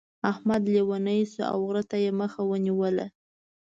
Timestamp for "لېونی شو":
0.73-1.43